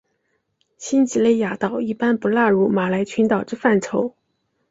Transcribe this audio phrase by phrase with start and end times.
[0.79, 4.15] 新几内亚岛一般不纳入马来群岛之范畴。